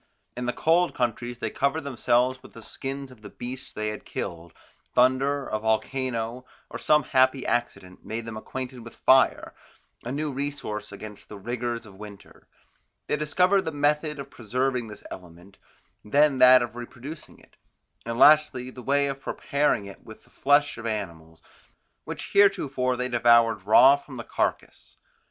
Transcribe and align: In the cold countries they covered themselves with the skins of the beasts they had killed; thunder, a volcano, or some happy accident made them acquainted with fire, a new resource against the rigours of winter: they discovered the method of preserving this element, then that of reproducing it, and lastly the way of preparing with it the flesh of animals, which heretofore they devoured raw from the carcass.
In 0.35 0.47
the 0.47 0.51
cold 0.51 0.95
countries 0.95 1.37
they 1.37 1.51
covered 1.51 1.81
themselves 1.81 2.41
with 2.41 2.53
the 2.53 2.63
skins 2.63 3.11
of 3.11 3.21
the 3.21 3.29
beasts 3.29 3.71
they 3.71 3.89
had 3.89 4.03
killed; 4.03 4.51
thunder, 4.95 5.45
a 5.45 5.59
volcano, 5.59 6.43
or 6.71 6.79
some 6.79 7.03
happy 7.03 7.45
accident 7.45 8.03
made 8.03 8.25
them 8.25 8.35
acquainted 8.35 8.79
with 8.79 8.95
fire, 8.95 9.53
a 10.03 10.11
new 10.11 10.31
resource 10.31 10.91
against 10.91 11.29
the 11.29 11.37
rigours 11.37 11.85
of 11.85 11.93
winter: 11.93 12.47
they 13.05 13.15
discovered 13.15 13.61
the 13.61 13.71
method 13.71 14.17
of 14.17 14.31
preserving 14.31 14.87
this 14.87 15.03
element, 15.11 15.59
then 16.03 16.39
that 16.39 16.63
of 16.63 16.75
reproducing 16.75 17.37
it, 17.37 17.55
and 18.03 18.17
lastly 18.17 18.71
the 18.71 18.81
way 18.81 19.05
of 19.05 19.21
preparing 19.21 19.85
with 20.03 20.21
it 20.21 20.23
the 20.23 20.29
flesh 20.31 20.79
of 20.79 20.87
animals, 20.87 21.43
which 22.05 22.31
heretofore 22.33 22.95
they 22.97 23.07
devoured 23.07 23.67
raw 23.67 23.95
from 23.95 24.17
the 24.17 24.23
carcass. 24.23 24.97